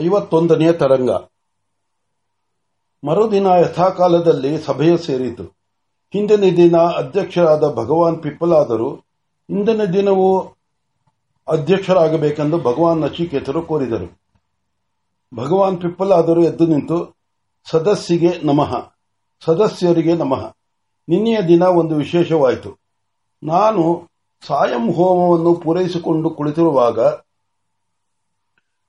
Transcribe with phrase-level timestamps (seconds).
[0.00, 1.10] ಐವತ್ತೊಂದನೆಯ ತರಂಗ.
[3.06, 5.44] ಮರುದಿನ ಯಥಾಕಾಲದಲ್ಲಿ ಸಭೆಯ ಸೇರಿತು.
[6.12, 9.04] ಹಿಂದಿನ ದಿನ ಅಧ್ಯಕ್ಷರಾದ ಭಗವಾನ್ ಪಿಪ್ಪಲಾದರು.
[9.50, 10.38] ಇಂದಿನ ದಿನವೂ
[11.48, 14.20] ಅಧ್ಯಕ್ಷರಾಗಬೇಕೆಂದು ಭಗವಾನ್ ನಚಿಕೇತರು ಕೋರಿದರು.
[15.34, 17.16] ಭಗವಾನ್ ಪಿಪ್ಪಲಾದರು ಎದ್ದು ನಿಂತು
[17.70, 18.92] ಸದಸ್ಯಿಗೆ ನಮಃ,
[19.44, 20.52] ಸದಸ್ಯರಿಗೆ ನಮಃ.
[21.08, 22.78] ನಿನ್ನೆಯ ದಿನ ಒಂದು ವಿಶೇಷವಾಯಿತು.
[23.42, 24.10] ನಾನು
[24.46, 27.23] ಸಾಯಂ ಹೋಮವನ್ನು ಪೂರೈಸಿಕೊಂಡು ಕುಳಿತಿರುವಾಗ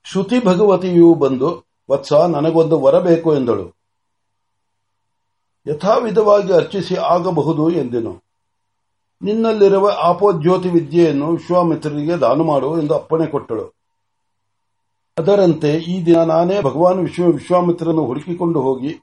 [0.05, 3.75] ಶ್ರುತಿ ಭಗವತಿಯು ಬಂದು, ವತ್ಸ, ನನಗೊಂದು ವರ ಬೇಕು ಎಂದಳು.
[5.67, 8.23] ಯಥಾವಿಧವಾಗಿ ಅರ್ಚಿಸಿ ಆಗಬಹುದು ಎಂದೆನು.
[9.21, 13.75] ನಿನ್ನಲ್ಲಿರುವ ಆಪೋಜ್ಯೋತಿ ವಿದ್ಯೆಯನ್ನು ವಿಶ್ವಾಮಿತ್ರರಿಗೆ ದಾನ ಮಾಡು ಎಂದು ಅಪ್ಪಣೆ ಕೊಟ್ಟಳು.
[15.17, 18.95] ಅದರಂತೆ ಈ ದಿನ ನಾನೇ ಭಗವಾನ್ ವಿಶ್ವ ವಿಶ್ವಾಮಿತ್ರನ್ನು ಹುಡುಕಿಕೊಂಡು ಹೋಗಿ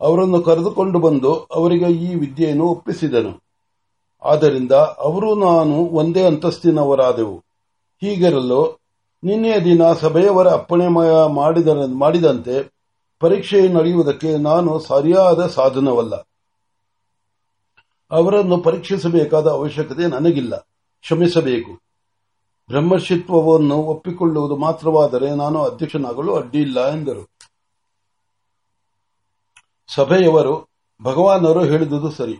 [0.00, 3.42] ಅವರನ್ನು ಕರೆದುಕೊಂಡು ಬಂದು ಅವರಿಗೆ ಈ ವಿದ್ಯೆಯನ್ನು ಒಪ್ಪಿಸಿದನು.
[4.22, 7.38] ಆದ್ದರಿಂದ ಅವರು ನಾನು ಒಂದೇ ಅಂತಸ್ತಿನವರಾದೆವು.
[8.00, 8.87] ಹೀಗಿರಲು
[9.22, 10.86] ನಿನ್ನೆಯ ದಿನ ಸಭೆಯವರ ಅಪ್ಪಣೆ
[11.94, 12.72] ಮಾಡಿದಂತೆ
[13.20, 16.14] ಪರೀಕ್ಷೆ ನಡೆಯುವುದಕ್ಕೆ ನಾನು ಸರಿಯಾದ ಸಾಧನವಲ್ಲ.
[18.10, 20.56] ಅವರನ್ನು ಪರೀಕ್ಷಿಸಬೇಕಾದ ಅವಶ್ಯಕತೆ ನನಗಿಲ್ಲ.
[21.00, 21.72] ಕ್ಷಮಿಸಬೇಕು.
[22.68, 27.30] ಬ್ರಹ್ಮಶಿತ್ವವನ್ನು ಒಪ್ಪಿಕೊಳ್ಳುವುದು ಮಾತ್ರವಾದರೆ ನಾನು ಅಧ್ಯಕ್ಷನಾಗಲು ಅಡ್ಡಿಯಿಲ್ಲ, ಎಂದರು.
[29.94, 30.68] ಸಭೆಯವರು,
[31.02, 32.36] ಭಗವಾನರು ಹೇಳಿದುದು ಸರಿ.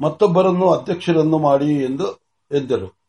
[0.00, 2.06] ಮತ್ತೊಬ್ಬರನ್ನು ಅಧ್ಯಕ್ಷರನ್ನು ಮಾಡಿ ಎಂದು
[2.52, 3.05] ಎಂದರು.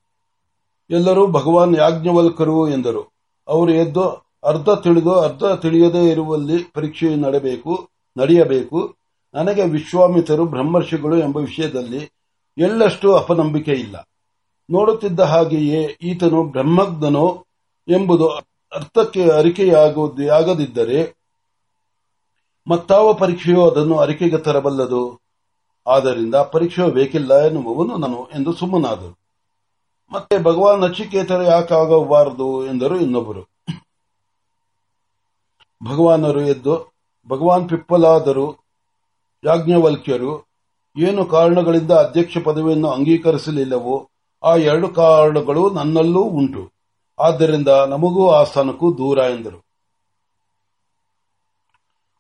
[0.90, 3.14] ಎಲ್ಲರೂ ಭಗವಾನ್ ಯಾಜ್ಞವಲ್ಕರು ಎಂದರು.
[3.48, 4.10] ಅವರು ಎದ್ದು
[4.44, 8.96] ಅರ್ಧ ತಿಳಿದು ಅರ್ಧ ತಿಳಿಯದೇ ಇರುವಲ್ಲಿ ಪರೀಕ್ಷೆ ನಡೆಯಬೇಕು ನಡೆಯಬೇಕು.
[9.34, 12.12] ನನಗೆ ವಿಶ್ವಾಮಿತರು ಬ್ರಹ್ಮರ್ಷಿಗಳು ಎಂಬ ವಿಷಯದಲ್ಲಿ
[12.58, 14.10] ಎಳ್ಳಷ್ಟು ಅಪನಂಬಿಕೆ ಇಲ್ಲ.
[14.70, 17.46] ನೋಡುತ್ತಿದ್ದ ಹಾಗೆಯೇ ಈತನು ಬ್ರಹ್ಮಜ್ಞನೋ
[17.88, 18.28] ಎಂಬುದು
[18.76, 21.18] ಅರ್ಥಕ್ಕೆ ಅರಿಕೆಯಾಗದಿದ್ದರೆ
[22.68, 25.22] ಮತ್ತಾವ ಪರೀಕ್ಷೆಯೋ ಅದನ್ನು ಅರಿಕೆಗೆ ತರಬಲ್ಲದು.
[25.88, 29.27] ಆದ್ದರಿಂದ ಪರೀಕ್ಷೆಯು ಬೇಕಿಲ್ಲ ಎನ್ನುವನು ನಾನು ಎಂದು ಸುಮ್ಮನಾದರು
[30.12, 33.58] ಮತ್ತೆ ಭಗವಾನ್ ರಕ್ಷಿಕೇತರು ಯಾಕೆ ಆಗಬಾರದು ಎಂದರು ಇನ್ನೊಬ್ಬರು
[35.84, 36.94] ಭಗವಾನರು ಎದ್ದು,
[37.28, 38.66] ಭಗವಾನ್ ಪಿಪ್ಪಲಾದರು,
[39.44, 40.48] ಯಾಜ್ಞವಲ್ಕ್ಯರು,
[40.98, 44.10] ಏನು ಕಾರಣಗಳಿಂದ ಅಧ್ಯಕ್ಷ ಪದವಿಯನ್ನು ಅಂಗೀಕರಿಸಲಿಲ್ಲವೋ
[44.44, 46.72] ಆ ಎರಡು ಕಾರಣಗಳು ನನ್ನಲ್ಲೂ ಉಂಟು.
[47.20, 49.66] ಆದ್ದರಿಂದ ನಮಗೂ ಆ ಸ್ಥಾನಕ್ಕೂ ದೂರ ಎಂದರು.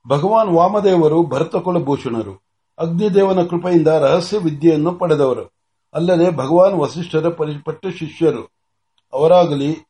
[0.07, 2.41] ಭಗವಾನ್ ವಾಮದೇವರು ಭರತಕುಲಭೂಷಣರು
[2.77, 5.56] ಅಗ್ನಿದೇವನ ಕೃಪೆಯಿಂದ ರಹಸ್ಯ ವಿದ್ಯೆಯನ್ನು ಪಡೆದವರು.
[5.93, 8.57] ಅಲ್ಲದೆ ಭಗವಾನ್ ವಸಿಷ್ಠರ ಪರಿಪಟ್ಟ ಶಿಷ್ಯರು
[9.13, 9.85] ಅವರಾಗಲಿ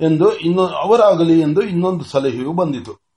[0.00, 3.08] ಎಂದು ಅವರಾಗಲಿ ಎಂದು ಇನ್ನೊಂದು ಸಲಹೆಯು ಬಂದಿತು.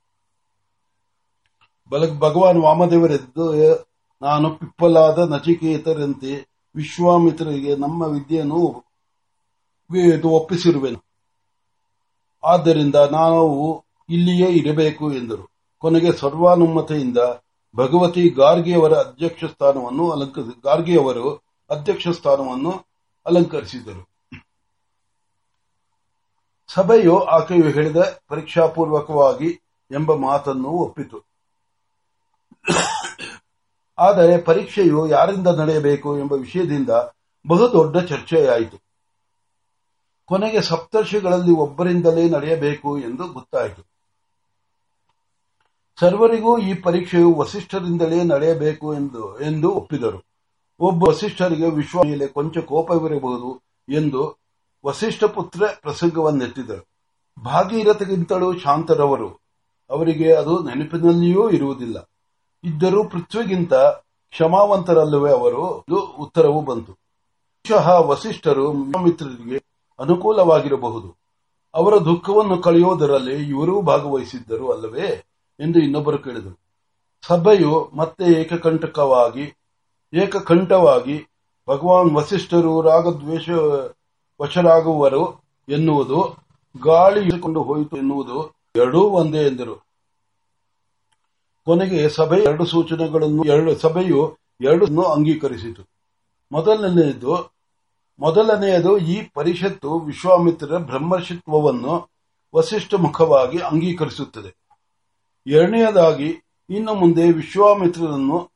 [2.20, 3.54] ಭಗವಾನ್ ವಾಮದೇವರೆದ್ದು
[4.22, 11.06] ನಾನು ಪಿಪ್ಪಲಾದ ನಚಿಕೇತರಂತೆ ವಿಶ್ವಾಮಿತ್ರರಿಗೆ ನಮ್ಮ ವಿದ್ಯೆಯನ್ನು ಒಪ್ಪಿಸಿರುವೆನು.
[12.44, 15.52] ಆದ್ದರಿಂದ ನಾವು ಇಲ್ಲಿಯೇ ಇರಬೇಕು, ಎಂದರು.
[15.80, 17.18] ಕೊನೆಗೆ ಸರ್ವಾನುಮತೆಯಿಂದ
[17.76, 22.86] ಭಗವತಿ ಗಾರ್ಗಿಯವರ ಅಧ್ಯಕ್ಷ ಸ್ಥಾನವನ್ನು ಅಲಂಕರಿಸಿ, ಗಾರ್ಗಿಯವರು ಅಧ್ಯಕ್ಷ ಸ್ಥಾನವನ್ನು
[23.26, 24.12] ಅಲಂಕರಿಸಿದರು.
[26.74, 29.62] ಸಭೆಯು ಆಕೆಯು ಹೇಳಿದ ಪರೀಕ್ಷಾಪೂರ್ವಕವಾಗಿ
[29.92, 31.32] ಎಂಬ ಮಾತನ್ನು ಒಪ್ಪಿತು.
[34.00, 36.90] ಆದರೆ ಪರೀಕ್ಷೆಯು ಯಾರಿಂದ ನಡೆಯಬೇಕು ಎಂಬ ವಿಷಯದಿಂದ
[37.48, 38.78] ಬಹುದೊಡ್ಡ ಚರ್ಚೆಯಾಯಿತು.
[40.26, 43.82] ಕೊನೆಗೆ ಸಪ್ತರ್ಷಿಗಳಲ್ಲಿ ಒಬ್ಬರಿಂದಲೇ ನಡೆಯಬೇಕು ಎಂದು ಗೊತ್ತಾಯಿತು.
[46.00, 50.31] ಸರ್ವರಿಗೂ ಈ ಪರೀಕ್ಷೆಯು ವಸಿಷ್ಠರಿಂದಲೇ ನಡೆಯಬೇಕು ಎಂದು ಎಂದು ಒಪ್ಪಿದರು.
[50.82, 54.38] ಒಬ್ಬ ವಸಿಷ್ಠರಿಗೆ ವಿಶ್ವ ಮೇಲೆ ಕೊಂಚ ಕೋಪವಿರಬಹುದು ಎಂದು
[54.86, 56.88] ವಸಿಷ್ಠ ಪುತ್ರ ಪ್ರಸಂಗವನ್ನೆತ್ತಿದರು.
[57.46, 59.42] ಭಾಗೀರಥಗಿಂತಲೂ ಶಾಂತರವರು.
[59.90, 62.10] ಅವರಿಗೆ ಅದು ನೆನಪಿನಲ್ಲಿಯೂ ಇರುವುದಿಲ್ಲ.
[62.64, 65.86] ಇದ್ದರೂ ಪೃಥ್ವಿಗಿಂತ ಕ್ಷಮಾವಂತರಲ್ಲವೇ ಅವರು
[66.20, 66.92] ಉತ್ತರವು ಬಂತು.
[66.92, 69.58] ಬಹುಶಃ ವಸಿಷ್ಠರು ಮಿತ್ರರಿಗೆ
[70.00, 71.18] ಅನುಕೂಲವಾಗಿರಬಹುದು.
[71.74, 75.24] ಅವರ ದುಃಖವನ್ನು ಕಳೆಯುವುದರಲ್ಲಿ ಇವರೂ ಭಾಗವಹಿಸಿದ್ದರು ಅಲ್ಲವೇ
[75.60, 76.60] ಎಂದು ಇನ್ನೊಬ್ಬರು ಕೇಳಿದರು.
[77.28, 79.61] ಸಭೆಯು ಮತ್ತೆ ಏಕಕಂಟಕವಾಗಿ
[80.14, 81.28] ಏಕಕಂಠವಾಗಿ
[81.70, 83.50] ಭಗವಾನ್ ವಸಿಷ್ಠರು, ರಾಗದ್ವೇಷ
[84.42, 86.36] ವಶರಾಗುವರು ಎನ್ನುವುದು
[86.84, 89.76] ಗಾಳಿ ಇಳಿಕೊಂಡು ಹೋಯಿತು ಎನ್ನುವುದು ಎರಡೂ ಒಂದೇ ಎಂದರು.
[91.66, 95.90] ಕೊನೆಗೆ ಸಭೆ ಎರಡು ಸೂಚನೆಗಳನ್ನು, ಎರಡು ಸಭೆಯು ಎರಡನ್ನು ಅಂಗೀಕರಿಸಿತು.
[96.52, 97.52] ಮೊದಲನೆಯದು
[98.20, 102.10] ಮೊದಲನೆಯದು ಈ ಪರಿಷತ್ತು ವಿಶ್ವಾಮಿತ್ರರ ಬ್ರಹ್ಮರ್ಷಿತ್ವವನ್ನು
[102.56, 104.56] ವಸಿಷ್ಠ ಮುಖವಾಗಿ ಅಂಗೀಕರಿಸುತ್ತದೆ.
[105.48, 108.51] ಎರಡನೆಯದಾಗಿ, ಇನ್ನು ಮುಂದೆ ವಿಶ್ವಾಮಿತ್ರರನ್ನು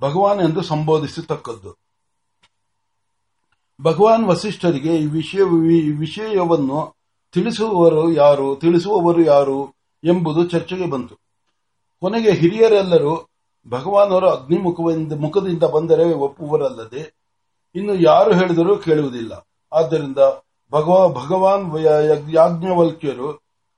[0.00, 1.78] ಭಗವಾನ್ ಎಂದು ಸಂಬೋಧಿಸತಕ್ಕದ್ದು.
[3.82, 5.42] ಭಗವಾನ್ ವಸಿಷ್ಠರಿಗೆ ಈ ವಿಷಯ
[5.98, 6.96] ವಿಷಯವನ್ನು
[7.32, 11.14] ತಿಳಿಸುವವರು ಯಾರು ತಿಳಿಸುವವರು ಯಾರು ಎಂಬುದು ಚರ್ಚೆಗೆ ಬಂತು.
[12.00, 13.28] ಕೊನೆಗೆ ಹಿರಿಯರೆಲ್ಲರೂ
[13.68, 17.14] ಭಗವಾನವರು ಅಗ್ನಿಮುಖದಿಂದ ಮುಖದಿಂದ ಬಂದರೆ ಒಪ್ಪುವರಲ್ಲದೆ
[17.74, 19.48] ಇನ್ನು ಯಾರು ಹೇಳಿದರೂ ಕೇಳುವುದಿಲ್ಲ.
[19.72, 20.18] ಆದ್ದರಿಂದ
[20.70, 21.80] ಭಗವಾನ್
[22.30, 23.30] ಯಾಜ್ಞವಲ್ಕ್ಯರು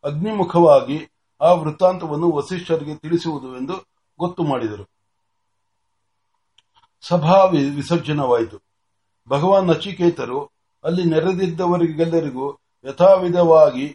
[0.04, 1.08] ಅಗ್ನಿಮುಖವಾಗಿ
[1.40, 3.86] ಆ ವೃತ್ತಾಂತವನ್ನು ವಸಿಷ್ಠರಿಗೆ ತಿಳಿಸುವುದು ಎಂದು
[4.18, 4.97] ಗೊತ್ತು ಮಾಡಿದರು.
[7.02, 7.44] ಸಭಾ
[7.76, 8.58] ವಿಸರ್ಜನವಾಯಿತು.
[9.28, 10.40] ಭಗವಾನ್ ನಚಿಕೇತರು
[10.84, 12.46] ಅಲ್ಲಿ ನೆರೆದಿದ್ದವರಿಗೆಲ್ಲರಿಗೂ
[12.84, 13.86] ಯಥಾವಿಧವಾಗಿ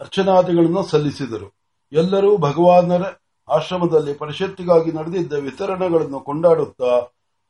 [0.00, 1.48] ಅರ್ಚನಾದಿಗಳನ್ನು ಸಲ್ಲಿಸಿದರು.
[1.92, 3.04] ಎಲ್ಲರೂ ಭಗವಾನರ
[3.48, 6.92] ಆಶ್ರಮದಲ್ಲಿ ಪರಿಷತ್ತಿಗಾಗಿ ನಡೆದಿದ್ದ ವಿತರಣೆಗಳನ್ನು ಕೊಂಡಾಡುತ್ತಾ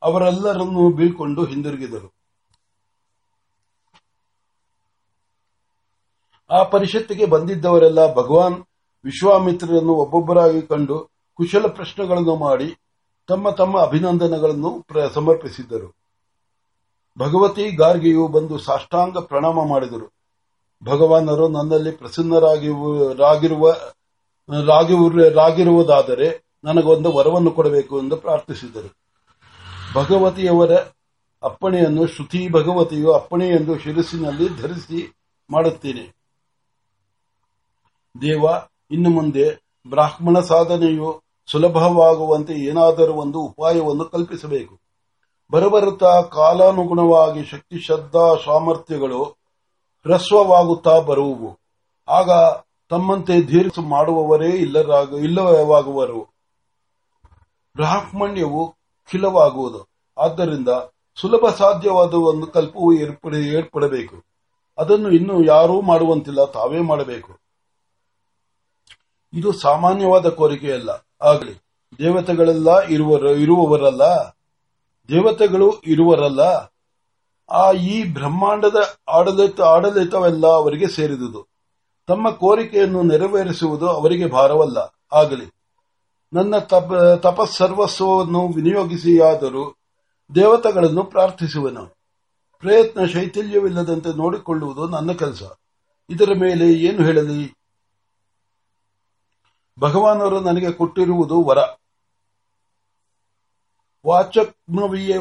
[0.03, 2.09] ಅವರೆಲ್ಲರನ್ನೂ ಬೀಳ್ಕೊಂಡು ಹಿಂದಿರುಗಿದರು.
[6.51, 8.65] ಆ ಪರಿಷತ್ತಿಗೆ ಬಂದಿದ್ದವರೆಲ್ಲ ಭಗವಾನ್
[9.05, 10.97] ವಿಶ್ವಾಮಿತ್ರರನ್ನು ಒಬ್ಬೊಬ್ಬರಾಗಿ ಕಂಡು
[11.35, 12.69] ಕುಶಲ ಪ್ರಶ್ನೆಗಳನ್ನು ಮಾಡಿ
[13.29, 15.97] ತಮ್ಮ ತಮ್ಮ ಅಭಿನಂದನೆಗಳನ್ನು ಸಮರ್ಪಿಸಿದ್ದರು.
[17.19, 20.13] ಭಗವತಿ ಗಾರ್ಗೆಯು ಬಂದು ಸಾಷ್ಟಾಂಗ ಪ್ರಣಾಮ ಮಾಡಿದರು.
[20.85, 23.73] ಭಗವಾನರು ನನ್ನಲ್ಲಿ ಪ್ರಸನ್ನರಾಗಿರುವುದಾದರೆ ರಾಗಿರುವ
[24.67, 28.97] ರಾಗಿರುವ- ರಾಗಿರುವುದಾದರೆ ನನಗೊಂದು ವರವನ್ನು ಕೊಡಬೇಕು ಎಂದು ಪ್ರಾರ್ಥಿಸಿದರು.
[29.95, 30.75] ಭಗವತಿಯವರ
[31.43, 35.15] ಅಪ್ಪಣೆಯನ್ನು ಶ್ರುತಿ ಭಗವತಿಯು ಅಪ್ಪಣೆ ಎಂದು ಶಿರಸ್ಸಿನಲ್ಲಿ ಧರಿಸಿ
[35.51, 36.17] ಮಾಡುತ್ತೇನೆ.
[38.21, 38.45] ದೇವ,
[38.91, 44.79] ಇನ್ನು ಮುಂದೆ ಬ್ರಾಹ್ಮಣ ಸಾಧನೆಯು ಸುಲಭವಾಗುವಂತೆ ಏನಾದರೂ ಒಂದು ಉಪಾಯವನ್ನು ಕಲ್ಪಿಸಬೇಕು.
[45.51, 51.59] ಬರಬರುತ್ತಾ ಕಾಲಾನುಗುಣವಾಗಿ ಶಕ್ತಿ, ಶ್ರದ್ಧಾ, ಸಾಮರ್ಥ್ಯಗಳು ಹ್ರಸ್ವವಾಗುತ್ತಾ ಬರುವವು
[52.09, 52.31] ಆಗ
[52.91, 56.35] ತಮ್ಮಂತೆ ದೀರ್ಘ ಮಾಡುವವರೇ ಇಲ್ಲರಾಗ, ಇಲ್ಲವಾಗುವರು.
[57.77, 58.75] ಬ್ರಾಹ್ಮಣ್ಯವು
[59.11, 59.89] ಖಿಲವಾಗುವುದು.
[60.19, 60.69] ಆದ್ದರಿಂದ
[61.21, 64.25] ಸುಲಭ ಸಾಧ್ಯವಾದ ಒಂದು ಕಲ್ಪವು ಏರ್ಪಡ, ಏರ್ಪಡಬೇಕು.
[64.79, 67.33] ಅದನ್ನು ಇನ್ನು ಯಾರೂ ಮಾಡುವಂತಿಲ್ಲ, ತಾವೇ ಮಾಡಬೇಕು.
[69.33, 71.06] ಇದು ಸಾಮಾನ್ಯವಾದ ಕೋರಿಕೆಯಲ್ಲ.
[71.23, 71.55] ಆಗಲಿ.
[71.99, 74.03] ದೇವತೆಗಳೆಲ್ಲ ಇರುವ ಇರುವವರಲ್ಲ?
[75.09, 76.41] ದೇವತೆಗಳು ಇರುವರಲ್ಲ?
[77.51, 78.77] ಆ ಈ ಬ್ರಹ್ಮಾಂಡದ
[79.09, 81.47] ಆಡಳಿತ, ಆಡಳಿತವೆಲ್ಲ ಅವರಿಗೆ ಸೇರಿದುದು.
[82.07, 84.79] ತಮ್ಮ ಕೋರಿಕೆಯನ್ನು ನೆರವೇರಿಸುವುದು ಅವರಿಗೆ ಭಾರವಲ್ಲ.
[85.13, 85.47] ಆಗಲಿ.
[86.33, 86.93] ನನ್ನ ತಪ,
[87.23, 89.77] ತಪಸ್ಸರ್ವಸ್ವವನ್ನು ವಿನಿಯೋಗಿಸಿಯಾದರೂ
[90.35, 91.97] ದೇವತೆಗಳನ್ನು ಪ್ರಾರ್ಥಿಸುವನು.
[92.59, 95.43] ಪ್ರಯತ್ನ ಶೈಥಿಲ್ಯವಿಲ್ಲದಂತೆ ನೋಡಿಕೊಳ್ಳುವುದು ನನ್ನ ಕೆಲಸ.
[96.11, 97.56] ಇದರ ಮೇಲೆ ಏನು ಹೇಳಲಿ?
[99.81, 101.59] ಭಗವಾನರು ನನಗೆ ಕೊಟ್ಟಿರುವುದು ವರ.
[104.07, 105.19] ವಾಚಕ್ನವಿಯ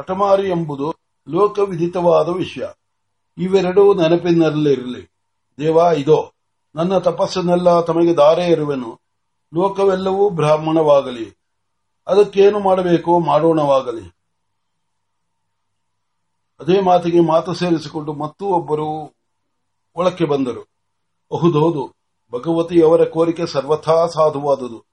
[0.00, 0.94] ಹಠಮಾರಿ ಎಂಬುದು
[1.28, 2.66] ಲೋಕವಿಧಿತವಾದ ವಿಷಯ.
[3.38, 5.10] ಇವೆರಡೂ ನೆನಪಿನಲ್ಲಿರಲಿ.
[5.58, 6.32] ದೇವ ಇದೋ
[6.74, 9.00] ನನ್ನ ತಪಸ್ಸನ್ನೆಲ್ಲ ತಮಗೆ ದಾರೆ ಇರುವೆನು.
[9.54, 11.38] ಲೋಕವೆಲ್ಲವೂ ಬ್ರಾಹ್ಮಣವಾಗಲಿ.
[12.06, 13.20] ಅದಕ್ಕೇನು ಮಾಡಬೇಕೋ?
[13.20, 14.16] ಮಾಡೋಣವಾಗಲಿ.
[16.60, 19.14] ಅದೇ ಮಾತಿಗೆ ಮಾತು ಸೇರಿಸಿಕೊಂಡು ಮತ್ತೂ ಒಬ್ಬರು
[19.96, 20.60] ಒಳಕ್ಕೆ ಬಂದರು.
[21.38, 21.97] ಹೌದೌದು
[22.32, 24.84] ಭಗವತಿಯವರ ಕೋರಿಕೆ ಸರ್ವಥಾ ಸಾಧುವಾದುದು.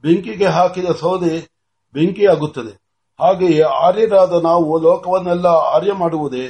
[0.00, 1.50] ಬೆಂಕಿಗೆ ಹಾಕಿದ ಸೌದೆ
[1.92, 2.88] ಬೆಂಕಿಯಾಗುತ್ತದೆ.
[3.20, 6.48] ಹಾಗೆಯೇ ಆರ್ಯರಾದ ನಾವು ಲೋಕವನ್ನೆಲ್ಲ ಆರ್ಯ ಮಾಡುವುದೇ?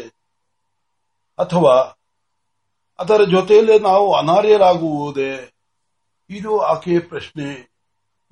[1.39, 1.95] ಅಥವಾ
[2.99, 5.53] ಅದರ ಜೊತೆಯಲ್ಲೇ ನಾವು ಅನಾರ್ಯರಾಗುವುದೇ?
[6.31, 7.79] ಇದು ಆಕೆಯ ಪ್ರಶ್ನೆ.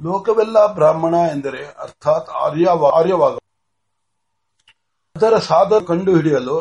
[0.02, 3.34] ಲೋಕವೆಲ್ಲ ಬ್ರಾಹ್ಮಣ ಎಂದರೆ ಅರ್ಥಾತ್ ಆರ್ಯ ಆರ್ಯವಾಗ
[5.16, 6.60] ಅದರ ಸಾಧ ಕಂಡುಹಿಡಿಯಲು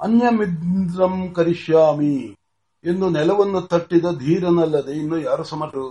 [0.00, 2.39] ಅನ್ಯಮಿದ್ರಂ ಕರಿಷ್ಯಾಮಿ.
[2.84, 5.90] ಎಂದು ನೆಲವನ್ನು ತಟ್ಟಿದ ಧೀರನಲ್ಲದೆ ಇನ್ನು ಯಾರು ಸಮರ್ಥರು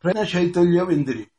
[0.00, 1.30] ಪ್ರಜ್ಞ ಶೈತಲ್ಯವೆಂದಿರಿ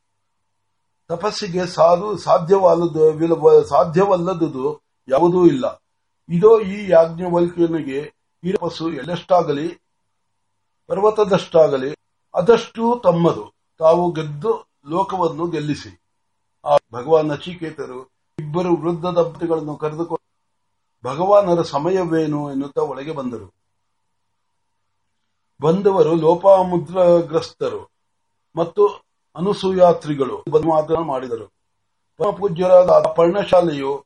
[1.08, 5.84] ತಪಸ್ಸಿಗೆ ಸಾಧು ಸಾಧ್ಯವಲ್ಲದು ವಿಲ- ಸಾಧ್ಯವಲ್ಲದುದು ಯಾವುದೂ ಇಲ್ಲ.
[6.30, 9.68] ಇದೋ ಈ ಯಾಜ್ಞವಲ್ಕ್ಯನಿಗೆ ಈ ತಪಸ್ಸು ಎಲ್ಲಷ್ಟಾಗಲಿ
[10.88, 11.96] ಪರ್ವತದಷ್ಟಾಗಲಿ,
[12.36, 13.54] ಅದಷ್ಟು ತಮ್ಮದು.
[13.80, 16.02] ತಾವು ಗೆದ್ದು ಲೋಕವನ್ನು ಗೆಲ್ಲಿಸಿ.
[16.66, 18.04] ಆ ಭಗವಾನ್ ನಚಿಕೇತರು
[18.40, 20.54] ಇಬ್ಬರು ವೃದ್ಧ ದಂಪತಿಗಳನ್ನು ಕರೆದುಕೊಂಡು,
[21.06, 23.65] ಭಗವಾನರ ಸಮಯವೇನು ಎನ್ನುತ್ತಾ ಒಳಗೆ ಬಂದರು.
[25.62, 27.92] ಬಂದವರು ಲೋಪಾಮುದ್ರಗ್ರಸ್ತರು
[28.56, 28.88] ಮತ್ತು
[29.36, 31.54] ಅನುಸೂಯಾತ್ರಿಗಳು ಬಂದು ಮಾಡಿದರು.
[32.38, 34.06] ಪೂಜ್ಯರಾದ ಪರ್ಣಶಾಲೆಯು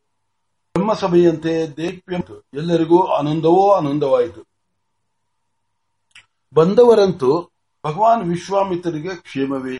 [0.73, 4.41] ಬ್ರಹ್ಮಸಭೆಯಂತೆ ದೇಪ್ಯಂತು ಎಲ್ಲರಿಗೂ ಆನಂದವೋ ಆನಂದವಾಯಿತು.
[6.53, 7.49] ಬಂದವರಂತೂ
[7.85, 9.77] ಭಗವಾನ್ ವಿಶ್ವಾಮಿತ್ರರಿಗೆ ಕ್ಷೇಮವೇ?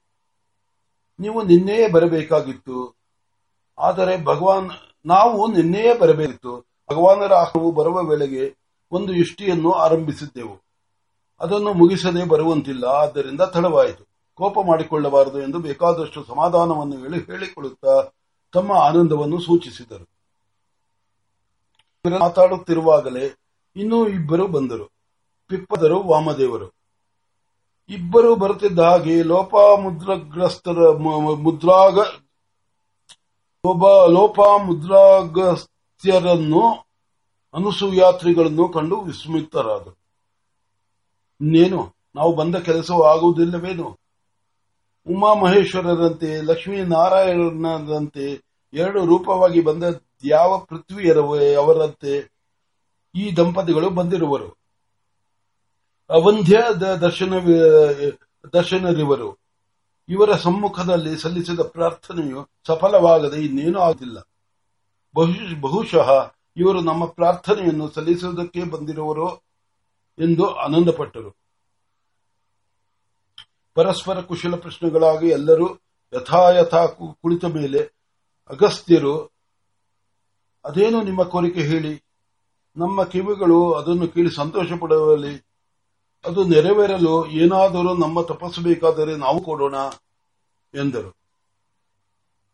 [1.20, 2.96] ನೀವು ನಿನ್ನೆಯೇ ಬರಬೇಕಾಗಿತ್ತು.
[3.80, 4.70] ಆದರೆ ಭಗವಾನ್,
[5.06, 6.66] ನಾವು ನಿನ್ನೆಯೇ ಬರಬೇಕಿತ್ತು.
[6.92, 8.56] ಭಗವಾನರ ಆಶ್ರಮವು ಬರುವ ವೇಳೆಗೆ
[8.92, 10.69] ಒಂದು ಇಷ್ಟಿಯನ್ನು ಆರಂಭಿಸಿದ್ದೆವು.
[11.40, 14.08] ಅದನ್ನು ಮುಗಿಸದೆ ಬರುವಂತಿಲ್ಲ, ಆದ್ದರಿಂದ ತಡವಾಯಿತು.
[14.34, 18.10] ಕೋಪ ಮಾಡಿಕೊಳ್ಳಬಾರದು ಎಂದು ಬೇಕಾದಷ್ಟು ಸಮಾಧಾನವನ್ನು ಹೇಳಿ ಹೇಳಿಕೊಳ್ಳುತ್ತಾ
[18.54, 20.10] ತಮ್ಮ ಆನಂದವನ್ನು ಸೂಚಿಸಿದರು.
[22.20, 23.36] ಮಾತಾಡುತ್ತಿರುವಾಗಲೇ
[23.76, 24.92] ಇನ್ನೂ ಇಬ್ಬರು ಬಂದರು.
[25.48, 26.74] ಪಿಪ್ಪದರು, ವಾಮದೇವರು.
[27.90, 29.24] ಇಬ್ಬರು ಬರುತ್ತಿದ್ದ ಹಾಗೆ
[30.76, 31.98] ಮ- ಮುದ್ರಾಗ
[33.66, 36.88] ಲೋಪ- ಲೋಪಮುದ್ರಾಗಸ್ತ್ಯರನ್ನು
[37.54, 39.99] ಅನುಸೂಯಾತ್ರಿಗಳನ್ನು ಕಂಡು ವಿಸ್ಮಿತರಾದರು.
[41.42, 41.96] ಇನ್ನೇನು?
[42.16, 44.00] ನಾವು ಬಂದ ಕೆಲಸವೂ ಆಗುವುದಿಲ್ಲವೇನು
[45.08, 48.42] ಉಮಾಮಹೇಶ್ವರರಂತೆ ಲಕ್ಷ್ಮೀನಾರಾಯಣರಂತೆ
[48.74, 49.84] ಎರಡು ರೂಪವಾಗಿ ಬಂದ
[50.24, 52.40] ಯಾವ ಪೃಥ್ವಿಯರವರಂತೆ
[53.16, 54.60] ಈ ದಂಪತಿಗಳು ಬಂದಿರುವರು.
[56.10, 57.34] ಅವಂಧ್ಯ ದರ್ಶನ,
[58.54, 59.40] ದರ್ಶನರಿವರು.
[60.10, 64.20] ಇವರ ಸಮ್ಮುಖದಲ್ಲಿ ಸಲ್ಲಿಸಿದ ಪ್ರಾರ್ಥನೆಯು ಸಫಲವಾಗದೆ ಇನ್ನೇನೂ ಆಗಿಲ್ಲ
[65.62, 69.49] ಬಹುಶಃ ಇವರು ನಮ್ಮ ಪ್ರಾರ್ಥನೆಯನ್ನು ಸಲ್ಲಿಸುವುದಕ್ಕೆ ಬಂದಿರುವರು
[70.20, 71.32] ಎಂದು ಆನಂದಪಟ್ಟರು.
[73.74, 75.68] ಪರಸ್ಪರ ಕುಶಲ ಪ್ರಶ್ನೆಗಳಾಗಿ ಎಲ್ಲರೂ
[76.14, 76.76] ಯಥಾಯಥ
[77.22, 77.82] ಕುಳಿತ ಮೇಲೆ
[78.50, 79.16] ಅಗಸ್ತ್ಯರು,
[80.66, 81.94] ಅದೇನು ನಿಮ್ಮ ಕೋರಿಕೆ ಹೇಳಿ?
[82.78, 85.34] ನಮ್ಮ ಕಿವಿಗಳು ಅದನ್ನು ಕೇಳಿ ಸಂತೋಷ ಪಡುವಲ್ಲಿ
[86.26, 89.76] ಅದು ನೆರವೇರಲು ಏನಾದರೂ ನಮ್ಮ ತಪಸ್ಸು ಬೇಕಾದರೆ ನಾವು ಕೊಡೋಣ,
[90.74, 91.12] ಎಂದರು.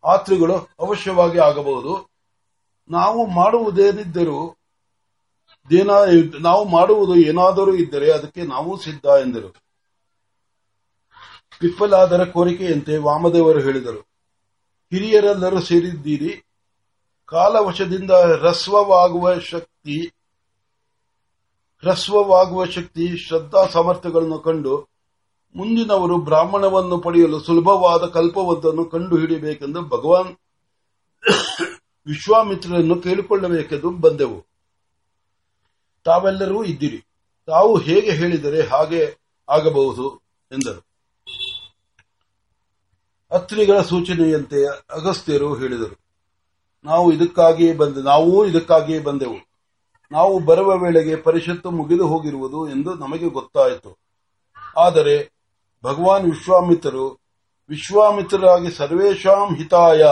[0.03, 1.93] ಆತ್ರಿಗಳು ಅವಶ್ಯವಾಗಿ ಆಗಬಹುದು.
[2.89, 4.39] ನಾವು ಮಾಡುವುದೇನಿದ್ದರೂ
[6.39, 9.50] ನಾವು ಮಾಡುವುದು ಏನಾದರೂ ಇದ್ದರೆ ಅದಕ್ಕೆ ನಾವು ಸಿದ್ಧ ಎಂದರು.
[11.60, 14.01] ಪಿಪ್ಪಲಾದರ ಕೋರಿಕೆಯಂತೆ ವಾಮದೇವರು ಹೇಳಿದರು,
[14.91, 16.31] ಹಿರಿಯರೆಲ್ಲರೂ ಸೇರಿದ್ದೀರಿ.
[17.25, 19.98] ಕಾಲವಶದಿಂದ ಹ್ರಸ್ವವಾಗುವ ಶಕ್ತಿ
[21.84, 24.75] ಹ್ರಸ್ವವಾಗುವ ಶಕ್ತಿ, ಶ್ರದ್ಧಾ ಸಾಮರ್ಥ್ಯಗಳನ್ನು ಕಂಡು
[25.55, 30.31] ಮುಂದಿನವರು ಬ್ರಾಹ್ಮಣವನ್ನು ಪಡೆಯಲು ಸುಲಭವಾದ ಕಲ್ಪವೊಂದನ್ನು ಕಂಡು ಹಿಡಿಯಬೇಕೆಂದು ಭಗವಾನ್
[32.07, 34.54] ವಿಶ್ವಾಮಿತ್ರರನ್ನು ಕೇಳಿಕೊಳ್ಳಬೇಕೆಂದು ಬಂದೆವು.
[36.05, 37.05] ತಾವೆಲ್ಲರೂ ಇದ್ದೀರಿ.
[37.45, 39.17] ತಾವು ಹೇಗೆ ಹೇಳಿದರೆ ಹಾಗೆ
[39.50, 40.21] ಆಗಬಹುದು
[40.51, 40.85] ಎಂದರು.
[43.31, 46.00] ಅತ್ರಿಗಳ ಸೂಚನೆಯಂತೆ ಅಗಸ್ತ್ಯರು ಹೇಳಿದರು.
[46.83, 49.55] ನಾವು ಇದಕ್ಕಾಗಿಯೇ ಬಂದ, ನಾವು ಇದಕ್ಕಾಗಿಯೇ ಬಂದೆವು.
[50.12, 53.97] ನಾವು ಬರುವ ವೇಳೆಗೆ ಪರಿಷತ್ತು ಮುಗಿದು ಹೋಗಿರುವುದು ಎಂದು ನಮಗೆ ಗೊತ್ತಾಯಿತು.
[54.77, 55.31] ಆದರೆ
[55.83, 57.19] ಭಗವಾನ್ ವಿಶ್ವಾಮಿತ್ರರು,
[57.69, 60.03] ವಿಶ್ವಾಮಿತ್ರರಾಗಿ ಸರ್ವೇಶಾಂ ಹಿತಾಯ,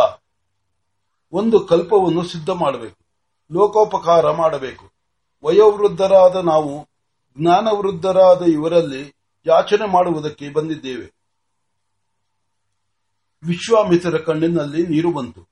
[1.31, 3.05] ಒಂದು ಕಲ್ಪವನ್ನು ಸಿದ್ಧ ಮಾಡಬೇಕು
[3.53, 4.92] ಲೋಕೋಪಕಾರ ಮಾಡಬೇಕು.
[5.43, 6.89] ವಯೋವೃದ್ಧರಾದ ನಾವು,
[7.39, 11.13] ಜ್ಞಾನವೃದ್ಧರಾದ ಇವರಲ್ಲಿ ಯಾಚನೆ ಮಾಡುವುದಕ್ಕೆ ಬಂದಿದ್ದೇವೆ.
[13.43, 15.49] ವಿಶ್ವಾಮಿತ್ರರ ಕಣ್ಣಿನಲ್ಲಿ ನೀರು ಬಂತು.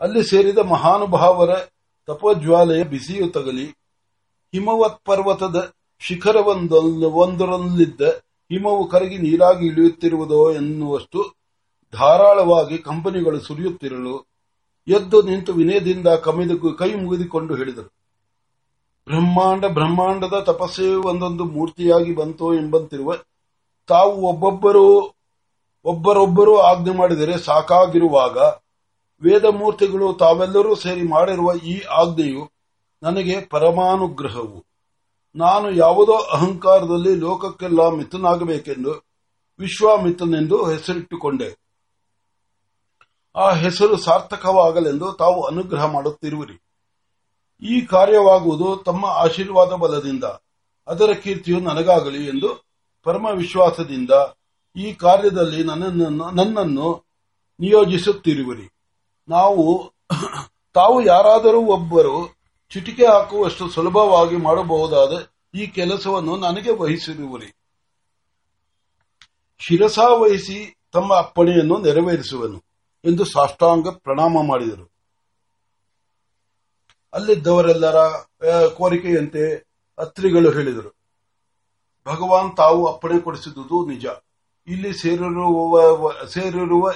[0.00, 1.50] ಅಲ್ಲಿ ಸೇರಿದ ಮಹಾನುಭಾವರ
[2.06, 3.76] ತಪೋಜ್ವಾಲೆಯ ಬಿಸಿಯು ತಗಲಿ,
[4.52, 8.00] ಹಿಮವತ್ ಪರ್ವತದ ಶಿಖರವೊಂದರಲ್ಲಿದ್ದ
[8.52, 11.34] ಹಿಮವು ಕರಗಿ ನೀರಾಗಿ ಇಳಿಯುತ್ತಿರುವುದೋ ಎನ್ನುವಷ್ಟು
[11.92, 14.26] ಧಾರಾಳವಾಗಿ ಕಂಪನಿಗಳು ಸುರಿಯುತ್ತಿರಲು
[14.88, 17.97] ಎದ್ದು ನಿಂತು ವಿನಯದಿಂದ ಕಮಿದು ಕೈ ಮುಗಿದುಕೊಂಡು ಹೇಳಿದರು.
[19.08, 23.14] ಬ್ರಹ್ಮಾಂಡ ಬ್ರಹ್ಮಾಂಡದ ತಪಸ್ಸೇ ಒಂದೊಂದು ಮೂರ್ತಿಯಾಗಿ ಬಂತೋ ಎಂಬಂತಿರುವ
[23.88, 25.14] ತಾವು ಒಬ್ಬೊಬ್ಬರು
[25.84, 28.38] ಒಬ್ಬರೊಬ್ಬರು ಆಜ್ಞೆ ಮಾಡಿದರೆ ಸಾಕಾಗಿರುವಾಗ
[29.22, 32.50] ವೇದ ಮೂರ್ತಿಗಳು ತಾವೆಲ್ಲರೂ ಸೇರಿ ಮಾಡಿರುವ ಈ ಆಜ್ಞೆಯು
[33.02, 34.64] ನನಗೆ ಪರಮಾನುಗ್ರಹವು.
[35.36, 38.92] ನಾನು ಯಾವುದೋ ಅಹಂಕಾರದಲ್ಲಿ ಲೋಕಕ್ಕೆಲ್ಲ ಮಿತ್ರನಾಗಬೇಕೆಂದು
[39.58, 41.58] ವಿಶ್ವಾಮಿತ್ರನೆಂದು ಹೆಸರಿಟ್ಟುಕೊಂಡೆ.
[43.36, 46.67] ಆ ಹೆಸರು ಸಾರ್ಥಕವಾಗಲೆಂದು ತಾವು ಅನುಗ್ರಹ ಮಾಡುತ್ತಿರುವಿರಿ.
[47.62, 50.24] ಈ ಕಾರ್ಯವಾಗುವುದು ತಮ್ಮ ಆಶೀರ್ವಾದ ಬಲದಿಂದ.
[50.86, 52.66] ಅದರ ಕೀರ್ತಿಯು ನನಗಾಗಲಿ ಎಂದು
[53.04, 54.10] ಪರಮ ವಿಶ್ವಾಸದಿಂದ
[54.76, 57.06] ಈ ಕಾರ್ಯದಲ್ಲಿ ನನ್ನನ್ನು
[57.60, 58.70] ನಿಯೋಜಿಸುತ್ತಿರುವಿರಿ.
[59.28, 59.92] ನಾವು
[60.74, 62.36] ತಾವು ಯಾರಾದರೂ ಒಬ್ಬರು
[62.70, 65.12] ಚಿಟಿಕೆ ಹಾಕುವಷ್ಟು ಸುಲಭವಾಗಿ ಮಾಡಬಹುದಾದ
[65.54, 67.54] ಈ ಕೆಲಸವನ್ನು ನನಗೆ ವಹಿಸಿರುವಿರಿ.
[69.58, 72.58] ಶಿರಸಾ ವಹಿಸಿ ತಮ್ಮ ಅಪ್ಪಣೆಯನ್ನು ನೆರವೇರಿಸುವನು
[73.04, 74.97] ಎಂದು ಸಾಷ್ಟಾಂಗ ಪ್ರಣಾಮ ಮಾಡಿದರು.
[77.12, 77.98] ಅಲ್ಲಿದ್ದವರೆಲ್ಲರ
[78.68, 79.42] ಕೋರಿಕೆಯಂತೆ
[79.98, 80.90] ಅತ್ರಿಗಳು ಹೇಳಿದರು.
[82.06, 84.06] ಭಗವಾನ್ ತಾವು ಅಪ್ಪಣೆ ಕೊಡಿಸಿದುದು ನಿಜ.
[84.66, 86.92] ಇಲ್ಲಿ ಸೇರಿರುವ ಸೇರಿರುವ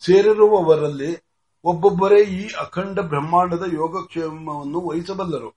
[0.00, 1.22] ಸೇರಿರುವವರಲ್ಲಿ
[1.64, 5.50] ಒಬ್ಬೊಬ್ಬರೇ ಈ ಅಖಂಡ ಬ್ರಹ್ಮಾಂಡದ ಯೋಗಕ್ಷೇಮವನ್ನು ವಹಿಸಬಲ್ಲರು.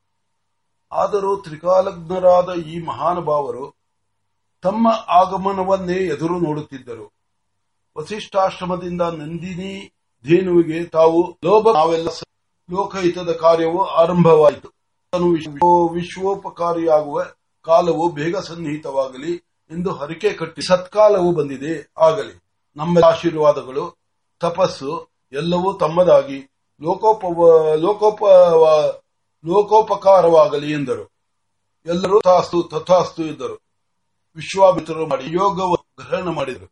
[0.91, 3.63] ಆದರೂ ತ್ರಿಕಾಲಜ್ಞರಾದ ಈ ಮಹಾನುಭಾವರು
[4.61, 7.13] ತಮ್ಮ ಆಗಮನವನ್ನೇ ಎದುರು ನೋಡುತ್ತಿದ್ದರು.
[7.97, 9.73] ವಸಿಷ್ಠಾಶ್ರಮದಿಂದ ನಂದಿನಿ
[10.25, 12.09] ಧೇನುವಿಗೆ ತಾವು ಲೋಭ ನಾವೆಲ್ಲ
[12.73, 14.69] ಲೋಕಹಿತದ ಕಾರ್ಯವು ಆರಂಭವಾಯಿತು.
[15.93, 17.23] ವಿಶ್ವೋಪಕಾರಿಯಾಗುವ
[17.65, 19.33] ಕಾಲವು ಬೇಗ ಸನ್ನಿಹಿತವಾಗಲಿ
[19.71, 22.35] ಎಂದು ಹರಿಕೆ ಕಟ್ಟಿ ಸತ್ಕಾಲವು ಬಂದಿದೆ, ಆಗಲಿ.
[22.75, 23.83] ನಮ್ಮ ಆಶೀರ್ವಾದಗಳು,
[24.41, 24.91] ತಪಸ್ಸು
[25.33, 26.39] ಎಲ್ಲವೂ ತಮ್ಮದಾಗಿ
[26.81, 27.23] ಲೋಕೋಪ
[27.75, 28.23] ಲೋಕೋಪ
[29.45, 31.05] ಲೋಕೋಪಕಾರವಾಗಲಿ ಎಂದರು.
[31.85, 33.57] ಎಲ್ಲರೂ ತಥಾಸ್ತು ತಥಾಸ್ತು ಎಂದರು
[34.37, 36.67] ವಿಶ್ವಾಮಿತ್ರರು ಮಾಡಿ ಯೋಗವನ್ನು ಗ್ರಹಣ ಮಾಡಿದರು.